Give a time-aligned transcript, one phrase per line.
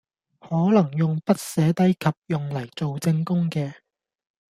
[0.39, 3.71] 可能用筆寫低及用嚟做證供嘅